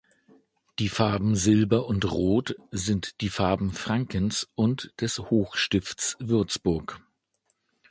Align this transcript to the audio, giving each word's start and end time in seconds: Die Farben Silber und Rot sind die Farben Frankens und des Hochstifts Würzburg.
Die 0.79 0.89
Farben 0.89 1.35
Silber 1.35 1.85
und 1.85 2.11
Rot 2.11 2.55
sind 2.71 3.21
die 3.21 3.29
Farben 3.29 3.71
Frankens 3.71 4.47
und 4.55 4.91
des 4.99 5.19
Hochstifts 5.19 6.17
Würzburg. 6.19 6.99